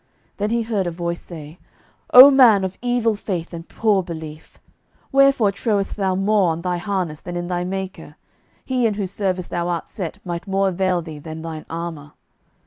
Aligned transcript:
Then 0.37 0.49
heard 0.63 0.85
he 0.87 0.89
a 0.89 0.91
voice 0.91 1.21
say, 1.21 1.59
"Oh, 2.11 2.31
man 2.31 2.63
of 2.63 2.75
evil 2.81 3.13
faith 3.15 3.53
and 3.53 3.69
poor 3.69 4.01
belief, 4.01 4.57
wherefore 5.11 5.51
trowest 5.51 5.95
thou 5.95 6.15
more 6.15 6.49
on 6.53 6.61
thy 6.63 6.77
harness 6.77 7.21
than 7.21 7.35
in 7.35 7.49
thy 7.49 7.63
Maker? 7.63 8.15
He 8.65 8.87
in 8.87 8.95
whose 8.95 9.11
service 9.11 9.45
thou 9.45 9.67
art 9.67 9.89
set 9.89 10.17
might 10.25 10.47
more 10.47 10.69
avail 10.69 11.03
thee 11.03 11.19
than 11.19 11.43
thine 11.43 11.67
armour." 11.69 12.13